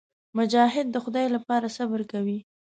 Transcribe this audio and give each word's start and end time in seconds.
مجاهد 0.37 0.87
د 0.91 0.95
خدای 1.03 1.27
لپاره 1.35 1.67
صبر 1.77 2.01
کوي. 2.11 2.39